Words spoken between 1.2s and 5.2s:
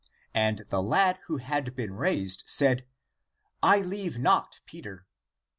who had been raised said," I leave not Peter."